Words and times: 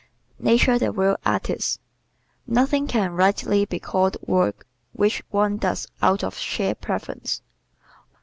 Nature 0.39 0.79
the 0.79 0.91
Real 0.91 1.15
Artist¶ 1.27 1.79
Nothing 2.51 2.87
can 2.87 3.11
rightly 3.11 3.65
be 3.65 3.79
called 3.79 4.17
work 4.25 4.65
which 4.93 5.21
one 5.29 5.57
does 5.57 5.85
out 6.01 6.23
of 6.23 6.39
sheer 6.39 6.73
preference. 6.73 7.43